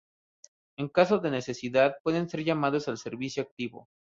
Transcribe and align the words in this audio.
En 0.79 0.89
caso 0.89 1.19
de 1.19 1.29
necesidad, 1.29 1.97
pueden 2.01 2.27
ser 2.27 2.43
llamados 2.43 2.87
al 2.87 2.97
servicio 2.97 3.43
activo. 3.43 3.87